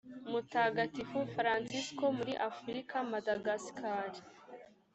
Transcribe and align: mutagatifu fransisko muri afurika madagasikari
mutagatifu 0.31 1.17
fransisko 1.35 2.03
muri 2.17 2.33
afurika 2.49 2.95
madagasikari 3.11 4.19